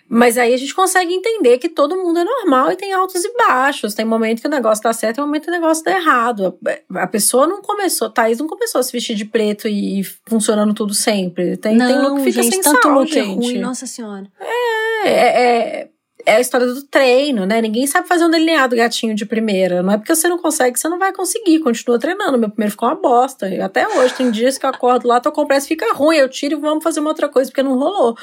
[0.09, 3.33] mas aí a gente consegue entender que todo mundo é normal e tem altos e
[3.37, 3.95] baixos.
[3.95, 6.57] Tem momento que o negócio tá certo e momento que o negócio tá errado.
[6.95, 10.95] A pessoa não começou, Thaís não começou a se vestir de preto e funcionando tudo
[10.95, 11.57] sempre.
[11.57, 13.47] Tem, não, tem look que fica gente, sem tanto sal, look gente.
[13.47, 14.31] É ruim, nossa senhora.
[14.41, 15.89] É, é, é
[16.27, 17.63] é a história do treino, né?
[17.63, 19.81] Ninguém sabe fazer um delineado gatinho de primeira.
[19.81, 21.61] Não é porque você não consegue você não vai conseguir.
[21.61, 22.37] Continua treinando.
[22.37, 23.49] Meu primeiro ficou uma bosta.
[23.49, 26.17] E até hoje, tem dias que eu acordo lá, tô com pressa fica ruim.
[26.17, 28.17] Eu tiro e vamos fazer uma outra coisa, porque não rolou.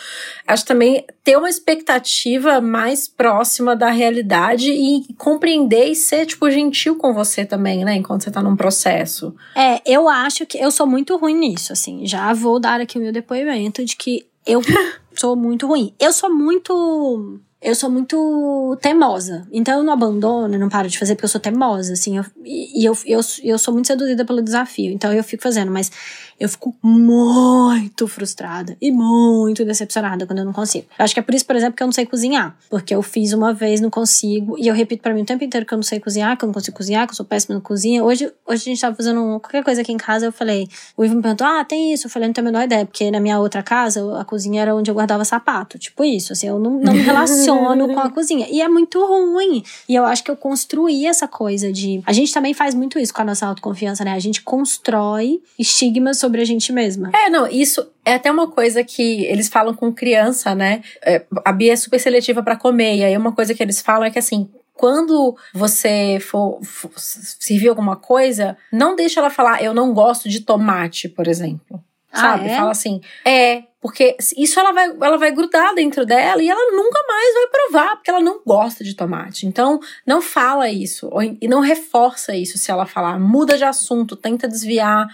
[0.45, 6.97] Acho também ter uma expectativa mais próxima da realidade e compreender e ser, tipo, gentil
[6.97, 7.95] com você também, né?
[7.95, 9.33] Enquanto você tá num processo.
[9.55, 12.05] É, eu acho que eu sou muito ruim nisso, assim.
[12.05, 14.61] Já vou dar aqui o meu depoimento de que eu
[15.15, 15.93] sou muito ruim.
[15.97, 19.47] Eu sou muito eu sou muito teimosa.
[19.51, 22.17] Então eu não abandono, não paro de fazer porque eu sou teimosa, assim.
[22.17, 24.91] Eu, e eu, eu, eu sou muito seduzida pelo desafio.
[24.91, 25.89] Então eu fico fazendo, mas
[26.37, 30.87] eu fico muito frustrada e muito decepcionada quando eu não consigo.
[30.99, 32.53] Eu acho que é por isso, por exemplo, que eu não sei cozinhar.
[32.69, 34.57] Porque eu fiz uma vez, não consigo.
[34.59, 36.47] E eu repito para mim o tempo inteiro que eu não sei cozinhar, que eu
[36.47, 38.03] não consigo cozinhar, que eu sou péssima na cozinha.
[38.03, 40.67] Hoje, hoje a gente tava fazendo qualquer coisa aqui em casa, eu falei.
[40.97, 42.07] O Ivo me perguntou: ah, tem isso?
[42.07, 42.85] Eu falei, não tenho a menor ideia.
[42.85, 45.79] Porque na minha outra casa, a cozinha era onde eu guardava sapato.
[45.79, 47.52] Tipo isso, assim, eu não, não me relaciono
[47.87, 48.47] com a cozinha.
[48.49, 49.63] E é muito ruim.
[49.87, 52.01] E eu acho que eu construí essa coisa de.
[52.05, 54.11] A gente também faz muito isso com a nossa autoconfiança, né?
[54.11, 57.11] A gente constrói estigmas sobre a gente mesma.
[57.13, 60.81] É, não, isso é até uma coisa que eles falam com criança, né?
[61.05, 64.05] É, a Bia é super seletiva para comer, e aí uma coisa que eles falam
[64.05, 69.73] é que assim, quando você for, for, servir alguma coisa, não deixa ela falar, eu
[69.73, 71.81] não gosto de tomate, por exemplo.
[72.11, 72.49] Ah, sabe?
[72.49, 72.57] É?
[72.57, 76.97] Fala assim, é, porque isso ela vai, ela vai grudar dentro dela e ela nunca
[77.05, 79.45] mais vai provar, porque ela não gosta de tomate.
[79.45, 84.15] Então, não fala isso, ou, e não reforça isso se ela falar, muda de assunto,
[84.15, 85.05] tenta desviar.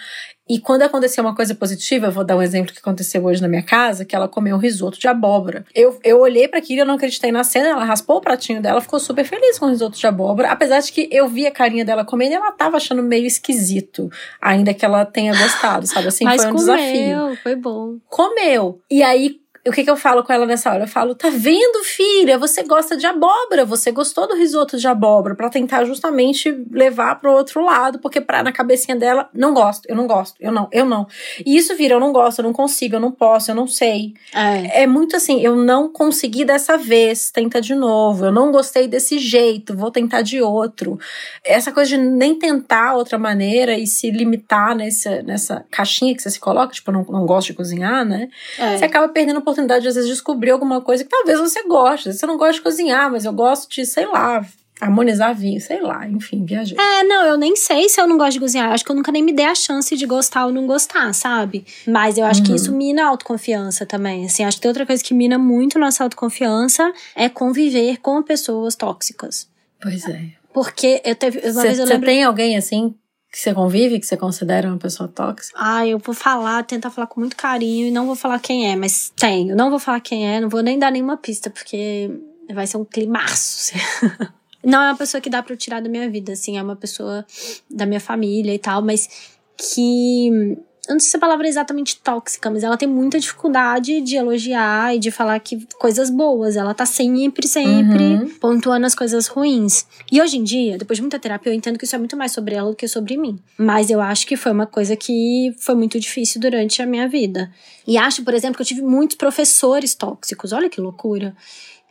[0.49, 3.47] E quando acontecer uma coisa positiva, eu vou dar um exemplo que aconteceu hoje na
[3.47, 5.63] minha casa, que ela comeu um risoto de abóbora.
[5.75, 8.81] Eu, eu olhei para aquilo, eu não acreditei na cena, ela raspou o pratinho dela,
[8.81, 11.85] ficou super feliz com o risoto de abóbora, apesar de que eu vi a carinha
[11.85, 14.09] dela comendo e ela tava achando meio esquisito,
[14.41, 16.07] ainda que ela tenha gostado, sabe?
[16.07, 17.37] Assim, Mas foi um comeu, desafio.
[17.43, 17.97] Foi bom.
[18.09, 18.81] Comeu.
[18.89, 20.83] E aí o que, que eu falo com ela nessa hora?
[20.83, 22.37] Eu falo, tá vendo, filha?
[22.37, 27.33] Você gosta de abóbora, você gostou do risoto de abóbora, para tentar justamente levar pro
[27.33, 30.85] outro lado, porque pra, na cabecinha dela, não gosto, eu não gosto, eu não, eu
[30.85, 31.07] não.
[31.45, 34.13] E isso vira, eu não gosto, eu não consigo, eu não posso, eu não sei.
[34.33, 38.87] É, é muito assim, eu não consegui dessa vez, tenta de novo, eu não gostei
[38.87, 40.97] desse jeito, vou tentar de outro.
[41.43, 46.29] Essa coisa de nem tentar outra maneira e se limitar nessa, nessa caixinha que você
[46.29, 48.29] se coloca, tipo, eu não, não gosto de cozinhar, né?
[48.57, 48.77] É.
[48.77, 52.13] Você acaba perdendo oportunidade, às vezes, de descobrir alguma coisa que talvez você goste.
[52.13, 54.45] Você não gosta de cozinhar, mas eu gosto de, sei lá,
[54.79, 56.77] harmonizar vinho, sei lá, enfim, viajei.
[56.77, 58.71] É, não, eu nem sei se eu não gosto de cozinhar.
[58.71, 61.65] Acho que eu nunca nem me dei a chance de gostar ou não gostar, sabe?
[61.85, 62.45] Mas eu acho uhum.
[62.47, 64.25] que isso mina a autoconfiança também.
[64.25, 68.75] Assim, acho que tem outra coisa que mina muito nossa autoconfiança é conviver com pessoas
[68.75, 69.49] tóxicas.
[69.81, 70.27] Pois é.
[70.53, 71.39] Porque eu teve.
[71.39, 72.05] Uma cê, vez eu lembro...
[72.05, 72.95] tem alguém assim
[73.31, 75.57] que você convive, que você considera uma pessoa tóxica?
[75.61, 78.75] Ah, eu vou falar, tentar falar com muito carinho e não vou falar quem é,
[78.75, 79.55] mas tenho.
[79.55, 82.09] Não vou falar quem é, não vou nem dar nenhuma pista, porque
[82.51, 83.73] vai ser um climaço.
[84.63, 86.75] não é uma pessoa que dá pra eu tirar da minha vida, assim, é uma
[86.75, 87.25] pessoa
[87.69, 89.07] da minha família e tal, mas
[89.55, 90.57] que
[90.89, 94.15] eu não sei se a palavra é exatamente tóxica, mas ela tem muita dificuldade de
[94.15, 96.55] elogiar e de falar que coisas boas.
[96.55, 98.29] Ela tá sempre, sempre uhum.
[98.39, 99.85] pontuando as coisas ruins.
[100.11, 102.31] E hoje em dia, depois de muita terapia, eu entendo que isso é muito mais
[102.31, 103.37] sobre ela do que sobre mim.
[103.55, 107.51] Mas eu acho que foi uma coisa que foi muito difícil durante a minha vida.
[107.85, 110.51] E acho, por exemplo, que eu tive muitos professores tóxicos.
[110.53, 111.35] Olha que loucura.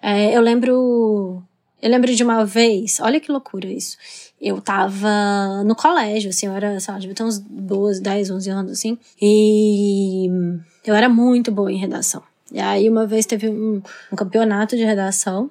[0.03, 1.41] É, eu lembro.
[1.81, 3.97] Eu lembro de uma vez, olha que loucura isso
[4.41, 8.51] eu tava no colégio, assim, eu era, sei lá, devia ter uns 12, 10, 11
[8.51, 10.29] anos, assim, e
[10.85, 12.23] eu era muito boa em redação.
[12.53, 15.51] E aí uma vez teve um, um campeonato de redação,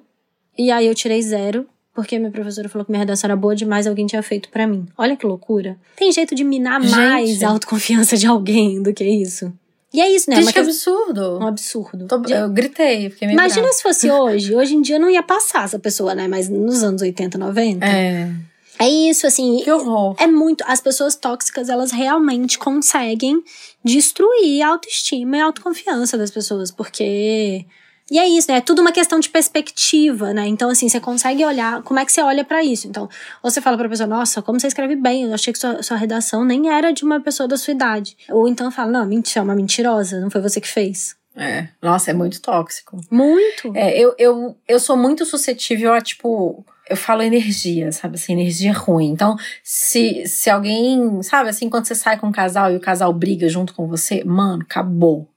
[0.56, 3.86] e aí eu tirei zero, porque minha professora falou que minha redação era boa demais,
[3.86, 4.86] alguém tinha feito para mim.
[4.96, 5.76] Olha que loucura.
[5.96, 6.94] Tem jeito de minar Gente.
[6.94, 9.52] mais a autoconfiança de alguém do que isso.
[9.92, 10.36] E é isso, né?
[10.36, 11.38] Gente, que absurdo.
[11.38, 12.06] Um absurdo.
[12.06, 13.74] Tô, eu gritei, fiquei meio Imagina brava.
[13.74, 14.54] se fosse hoje.
[14.54, 16.28] Hoje em dia não ia passar essa pessoa, né?
[16.28, 17.86] Mas nos anos 80, 90.
[17.86, 18.30] É.
[18.78, 19.60] É isso, assim.
[19.64, 20.14] Que horror.
[20.18, 20.64] É muito.
[20.66, 23.42] As pessoas tóxicas, elas realmente conseguem
[23.84, 27.66] destruir a autoestima e a autoconfiança das pessoas, porque.
[28.10, 28.56] E é isso, né?
[28.56, 30.46] É tudo uma questão de perspectiva, né?
[30.46, 31.82] Então, assim, você consegue olhar.
[31.82, 32.88] Como é que você olha para isso?
[32.88, 33.06] Então,
[33.42, 35.96] ou você fala pra pessoa, nossa, como você escreve bem, eu achei que sua, sua
[35.96, 38.16] redação nem era de uma pessoa da sua idade.
[38.30, 41.16] Ou então fala, não, mentira, é uma mentirosa, não foi você que fez.
[41.36, 41.68] É.
[41.82, 42.98] Nossa, é muito tóxico.
[43.10, 43.72] Muito.
[43.76, 48.72] É, eu, eu, eu sou muito suscetível a, tipo eu falo energia, sabe assim, energia
[48.72, 49.10] ruim.
[49.10, 53.12] Então, se, se alguém, sabe assim, quando você sai com um casal e o casal
[53.12, 55.28] briga junto com você, mano, acabou.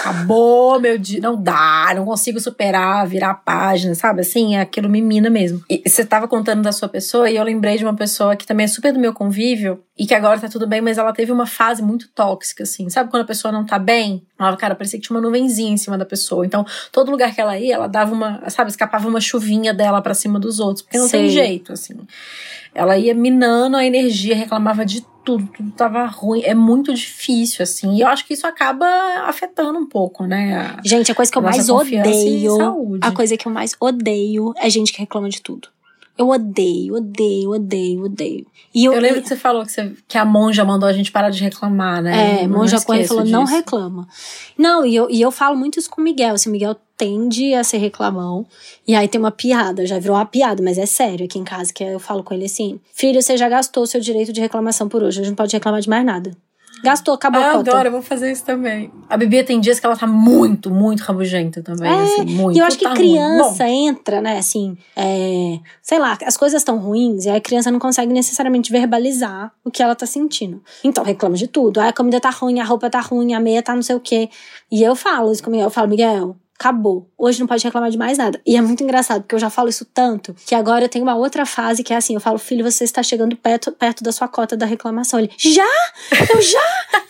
[0.00, 4.20] Acabou meu dia, não dá, não consigo superar, virar a página, sabe?
[4.20, 5.62] Assim, aquilo me mina mesmo.
[5.68, 8.64] E você tava contando da sua pessoa e eu lembrei de uma pessoa que também
[8.64, 11.44] é super do meu convívio e que agora tá tudo bem, mas ela teve uma
[11.44, 12.88] fase muito tóxica, assim.
[12.88, 14.22] Sabe quando a pessoa não tá bem?
[14.38, 16.46] Ela, cara, parecia que tinha uma nuvenzinha em cima da pessoa.
[16.46, 20.14] Então, todo lugar que ela ia, ela dava uma, sabe, escapava uma chuvinha dela para
[20.14, 21.20] cima dos outros, porque não Sei.
[21.20, 21.98] tem jeito, assim.
[22.74, 26.40] Ela ia minando a energia, reclamava de tudo, tudo tava ruim.
[26.44, 27.96] É muito difícil, assim.
[27.96, 28.86] E eu acho que isso acaba
[29.26, 30.76] afetando um pouco, né?
[30.78, 32.56] A, gente, a coisa que eu mais odeio.
[33.02, 35.68] A coisa que eu mais odeio é gente que reclama de tudo.
[36.18, 38.46] Eu odeio, odeio, odeio, odeio.
[38.74, 41.10] E eu, eu lembro que você falou que, você, que a monja mandou a gente
[41.10, 42.42] parar de reclamar, né?
[42.42, 43.32] É, não monja Cohen falou, disso.
[43.32, 44.06] não reclama.
[44.56, 46.34] Não, e eu, e eu falo muito isso com o Miguel.
[46.34, 48.46] Assim, o Miguel tende a ser reclamão.
[48.86, 51.72] E aí tem uma piada, já virou uma piada, mas é sério aqui em casa,
[51.72, 55.02] que eu falo com ele assim: Filho, você já gastou seu direito de reclamação por
[55.02, 56.36] hoje, a gente não pode reclamar de mais nada.
[56.82, 57.70] Gastou, acabou ah, a cota.
[57.70, 58.90] adoro, eu vou fazer isso também.
[59.08, 62.56] A Bebê tem dias que ela tá muito, muito rabugenta também, É, assim, muito.
[62.56, 63.86] E eu acho que tá criança ruim.
[63.86, 68.12] entra, né, assim, é, sei lá, as coisas estão ruins e a criança não consegue
[68.12, 70.62] necessariamente verbalizar o que ela tá sentindo.
[70.82, 71.80] Então reclama de tudo.
[71.80, 74.00] Ah, a comida tá ruim, a roupa tá ruim, a meia tá não sei o
[74.00, 74.28] quê.
[74.70, 77.08] E eu falo isso comigo, eu falo, Miguel, acabou.
[77.16, 78.38] Hoje não pode reclamar de mais nada.
[78.46, 81.16] E é muito engraçado, porque eu já falo isso tanto, que agora eu tenho uma
[81.16, 84.28] outra fase que é assim, eu falo, filho, você está chegando perto, perto da sua
[84.28, 85.18] cota da reclamação.
[85.18, 85.66] Ele, já?
[86.32, 86.60] Eu já?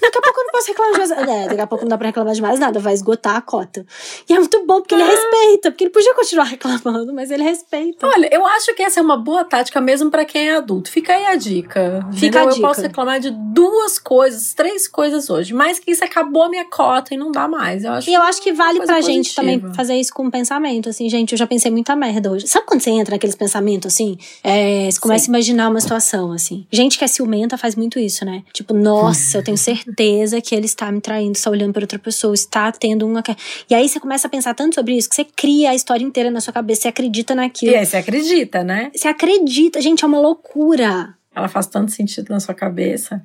[0.00, 1.32] Daqui a pouco eu não posso reclamar de mais nada.
[1.32, 3.84] É, daqui a pouco não dá pra reclamar de mais nada, vai esgotar a cota.
[4.28, 8.06] E é muito bom, porque ele respeita, porque ele podia continuar reclamando, mas ele respeita.
[8.06, 10.90] Olha, eu acho que essa é uma boa tática mesmo pra quem é adulto.
[10.90, 12.06] Fica aí a dica.
[12.12, 12.40] Fica entendeu?
[12.40, 12.66] a Eu dica.
[12.68, 17.14] posso reclamar de duas coisas, três coisas hoje, mas que isso acabou a minha cota
[17.14, 17.84] e não dá mais.
[17.84, 19.39] Eu acho E eu acho que vale pra gente positiva.
[19.40, 22.46] Também fazer isso com pensamento, assim, gente, eu já pensei muita merda hoje.
[22.46, 24.16] Sabe quando você entra naqueles pensamentos, assim?
[24.42, 25.30] É, você começa Sim.
[25.30, 26.66] a imaginar uma situação, assim.
[26.70, 28.42] Gente que é ciumenta faz muito isso, né?
[28.52, 32.34] Tipo, nossa, eu tenho certeza que ele está me traindo, está olhando para outra pessoa,
[32.34, 33.22] está tendo uma...
[33.68, 36.30] E aí você começa a pensar tanto sobre isso, que você cria a história inteira
[36.30, 37.72] na sua cabeça, você acredita naquilo.
[37.72, 38.90] E aí você acredita, né?
[38.94, 41.14] Você acredita, gente, é uma loucura.
[41.34, 43.22] Ela faz tanto sentido na sua cabeça.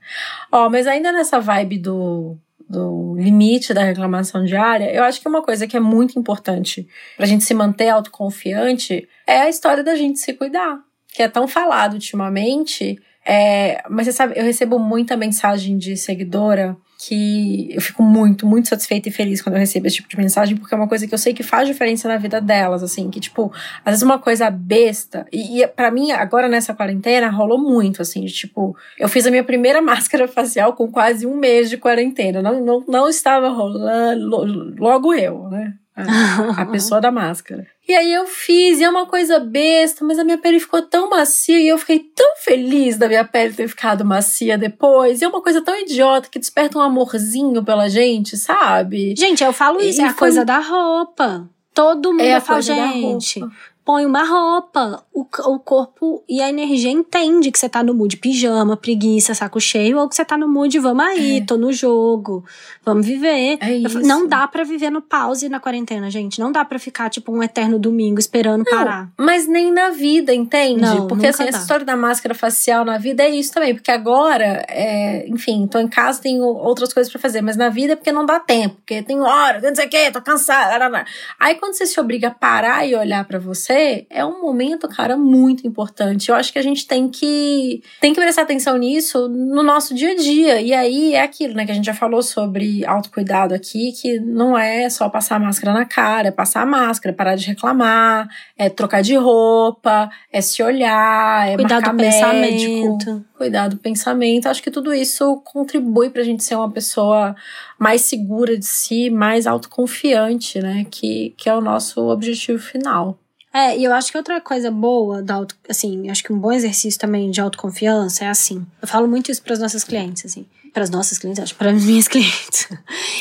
[0.51, 2.37] Ó, mas ainda nessa vibe do,
[2.69, 7.25] do limite da reclamação diária, eu acho que uma coisa que é muito importante pra
[7.25, 10.79] gente se manter autoconfiante é a história da gente se cuidar.
[11.13, 12.99] Que é tão falado ultimamente.
[13.25, 18.69] É, mas você sabe, eu recebo muita mensagem de seguidora que eu fico muito, muito
[18.69, 21.13] satisfeita e feliz quando eu recebo esse tipo de mensagem, porque é uma coisa que
[21.13, 23.51] eu sei que faz diferença na vida delas, assim, que tipo,
[23.83, 28.23] às vezes uma coisa besta, e, e para mim, agora nessa quarentena, rolou muito, assim,
[28.23, 32.41] de tipo, eu fiz a minha primeira máscara facial com quase um mês de quarentena,
[32.41, 35.73] não, não, não estava rolando, lo- logo eu, né?
[35.95, 37.65] A, a pessoa da máscara.
[37.87, 41.09] E aí eu fiz, e é uma coisa besta, mas a minha pele ficou tão
[41.09, 45.21] macia e eu fiquei tão feliz da minha pele ter ficado macia depois.
[45.21, 49.13] E é uma coisa tão idiota que desperta um amorzinho pela gente, sabe?
[49.15, 51.47] Gente, eu falo isso, E é a foi- coisa da roupa.
[51.73, 53.55] Todo mundo É a fala, coisa da gente, roupa.
[53.85, 55.05] Põe uma roupa.
[55.13, 59.61] O, o corpo e a energia entende que você tá no mood pijama, preguiça, saco
[59.61, 62.43] cheio, ou que você tá no mood, vamos aí, tô no jogo,
[62.83, 63.57] vamos viver.
[63.61, 63.99] É isso.
[64.01, 66.39] Não dá pra viver no pause na quarentena, gente.
[66.39, 69.09] Não dá pra ficar, tipo, um eterno domingo esperando parar.
[69.17, 70.81] Mas nem na vida, entende?
[70.81, 71.49] Não, porque assim, dá.
[71.49, 73.75] essa história da máscara facial na vida é isso também.
[73.75, 77.41] Porque agora, é, enfim, tô em casa, tenho outras coisas pra fazer.
[77.41, 78.75] Mas na vida é porque não dá tempo.
[78.77, 80.71] Porque tem hora, não sei o quê, tô cansada.
[80.71, 81.05] lá, lá, lá.
[81.39, 83.74] Aí quando você se obriga a parar e olhar pra você,
[84.09, 86.29] é um momento, cara, muito importante.
[86.29, 90.11] Eu acho que a gente tem que, tem que prestar atenção nisso no nosso dia
[90.11, 90.61] a dia.
[90.61, 94.57] E aí é aquilo, né, que a gente já falou sobre autocuidado aqui, que não
[94.57, 98.69] é só passar a máscara na cara, é passar a máscara, parar de reclamar, é
[98.69, 103.25] trocar de roupa, é se olhar, é Cuidar do médico, pensamento.
[103.37, 104.47] cuidar do pensamento.
[104.47, 107.35] Acho que tudo isso contribui pra gente ser uma pessoa
[107.79, 110.85] mais segura de si, mais autoconfiante, né?
[110.89, 113.19] Que, que é o nosso objetivo final.
[113.55, 116.51] É, e eu acho que outra coisa boa da auto, assim, acho que um bom
[116.51, 118.67] exercício também de autoconfiança é assim.
[118.81, 120.45] Eu falo muito isso para as nossas clientes, assim.
[120.73, 122.67] Para as nossas clientes, acho, para as minhas clientes.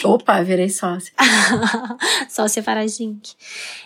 [0.03, 1.13] Opa, virei sócia.
[2.29, 3.35] Sócia Farajink.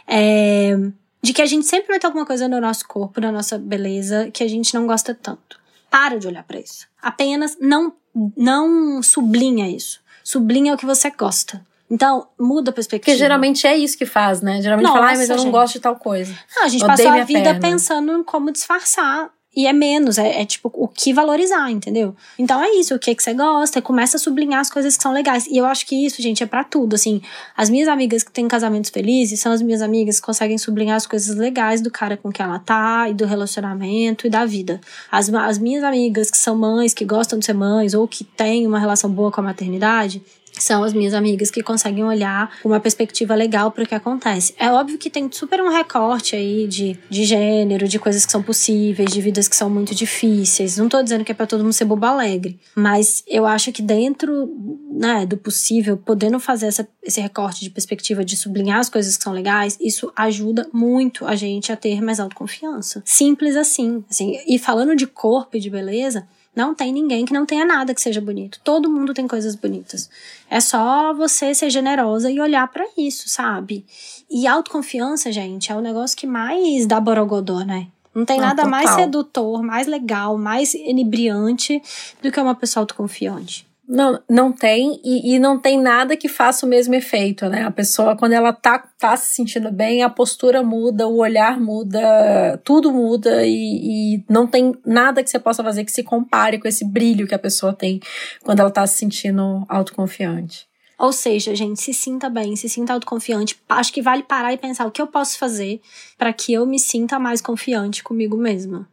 [0.06, 0.74] É,
[1.20, 4.30] de que a gente sempre vai ter alguma coisa no nosso corpo, na nossa beleza,
[4.30, 5.60] que a gente não gosta tanto.
[5.90, 6.86] Para de olhar para isso.
[7.02, 7.92] Apenas não,
[8.34, 10.00] não sublinha isso.
[10.24, 11.62] Sublinha o que você gosta.
[11.90, 13.12] Então, muda a perspectiva.
[13.12, 14.60] Porque geralmente é isso que faz, né?
[14.60, 15.52] Geralmente fala, ai, mas Nossa, eu não gente.
[15.52, 16.34] gosto de tal coisa.
[16.54, 17.60] Não, a gente Odeio passou a vida perna.
[17.60, 19.30] pensando em como disfarçar.
[19.56, 22.14] E é menos, é, é tipo o que valorizar, entendeu?
[22.38, 25.10] Então é isso, o que, que você gosta, começa a sublinhar as coisas que são
[25.10, 25.48] legais.
[25.48, 26.94] E eu acho que isso, gente, é pra tudo.
[26.94, 27.20] Assim,
[27.56, 31.08] as minhas amigas que têm casamentos felizes são as minhas amigas que conseguem sublinhar as
[31.08, 34.80] coisas legais do cara com quem ela tá, e do relacionamento e da vida.
[35.10, 38.64] As, as minhas amigas que são mães, que gostam de ser mães, ou que têm
[38.64, 40.22] uma relação boa com a maternidade,
[40.62, 44.54] são as minhas amigas que conseguem olhar uma perspectiva legal para o que acontece.
[44.58, 48.42] É óbvio que tem super um recorte aí de, de gênero, de coisas que são
[48.42, 50.76] possíveis, de vidas que são muito difíceis.
[50.76, 53.82] Não tô dizendo que é para todo mundo ser bobo alegre, mas eu acho que
[53.82, 54.48] dentro
[54.90, 59.22] né, do possível, podendo fazer essa, esse recorte de perspectiva de sublinhar as coisas que
[59.22, 63.02] são legais, isso ajuda muito a gente a ter mais autoconfiança.
[63.04, 64.04] Simples assim.
[64.10, 64.38] assim.
[64.46, 66.26] E falando de corpo e de beleza,
[66.58, 68.58] não tem ninguém que não tenha nada que seja bonito.
[68.64, 70.10] Todo mundo tem coisas bonitas.
[70.50, 73.86] É só você ser generosa e olhar pra isso, sabe?
[74.28, 77.86] E autoconfiança, gente, é o negócio que mais dá borogodó, né?
[78.12, 78.70] Não tem ah, nada total.
[78.70, 81.80] mais sedutor, mais legal, mais inebriante
[82.20, 83.67] do que uma pessoa autoconfiante.
[83.88, 87.62] Não, não tem, e, e, não tem nada que faça o mesmo efeito, né?
[87.62, 92.60] A pessoa, quando ela tá, tá se sentindo bem, a postura muda, o olhar muda,
[92.62, 96.68] tudo muda, e, e não tem nada que você possa fazer que se compare com
[96.68, 97.98] esse brilho que a pessoa tem
[98.42, 100.68] quando ela tá se sentindo autoconfiante.
[100.98, 103.56] Ou seja, gente, se sinta bem, se sinta autoconfiante.
[103.70, 105.80] Acho que vale parar e pensar o que eu posso fazer
[106.18, 108.86] para que eu me sinta mais confiante comigo mesma.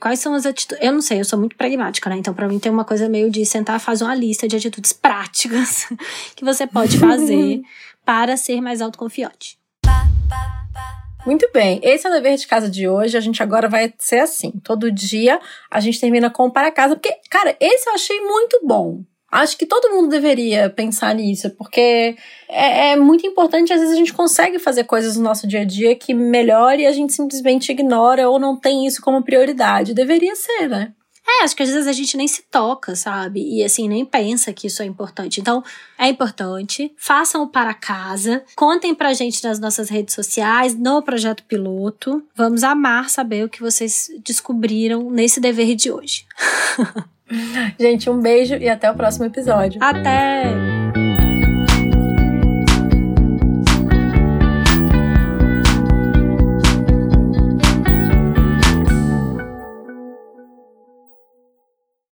[0.00, 0.82] Quais são as atitudes?
[0.82, 2.16] Eu não sei, eu sou muito pragmática, né?
[2.16, 4.94] Então, para mim, tem uma coisa meio de sentar e fazer uma lista de atitudes
[4.94, 5.86] práticas
[6.34, 7.60] que você pode fazer
[8.04, 9.58] para ser mais autoconfiante.
[11.26, 13.14] Muito bem, esse é o dever de casa de hoje.
[13.14, 15.38] A gente agora vai ser assim: todo dia
[15.70, 19.04] a gente termina com o para casa, porque, cara, esse eu achei muito bom.
[19.30, 22.16] Acho que todo mundo deveria pensar nisso, porque
[22.48, 23.72] é, é, muito importante.
[23.72, 26.86] Às vezes a gente consegue fazer coisas no nosso dia a dia que melhore e
[26.86, 29.94] a gente simplesmente ignora ou não tem isso como prioridade.
[29.94, 30.92] Deveria ser, né?
[31.38, 33.40] É, acho que às vezes a gente nem se toca, sabe?
[33.40, 35.40] E assim, nem pensa que isso é importante.
[35.40, 35.62] Então,
[35.98, 36.92] é importante.
[36.96, 38.42] Façam o para casa.
[38.56, 42.22] Contem pra gente nas nossas redes sociais, no projeto piloto.
[42.34, 46.26] Vamos amar saber o que vocês descobriram nesse dever de hoje.
[47.78, 49.80] Gente, um beijo e até o próximo episódio.
[49.80, 50.99] Até!